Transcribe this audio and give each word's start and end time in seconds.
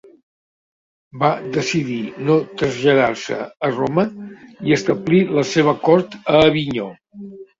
Va 1.23 1.27
decidir 1.57 1.97
no 2.29 2.37
traslladar-se 2.61 3.37
a 3.69 3.69
Roma 3.75 4.05
i 4.55 4.57
va 4.63 4.73
establir 4.79 5.21
la 5.39 5.45
seva 5.53 5.75
cort 5.89 6.17
a 6.33 6.41
Avinyó. 6.49 6.89